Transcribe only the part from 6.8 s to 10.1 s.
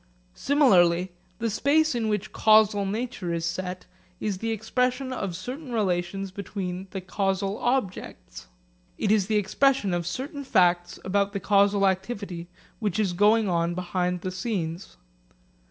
the causal objects. It is the expression of